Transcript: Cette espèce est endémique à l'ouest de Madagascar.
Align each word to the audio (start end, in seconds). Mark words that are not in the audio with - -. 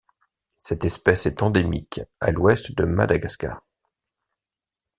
Cette 0.57 0.83
espèce 0.83 1.27
est 1.27 1.43
endémique 1.43 2.01
à 2.19 2.31
l'ouest 2.31 2.75
de 2.75 2.85
Madagascar. 2.85 3.61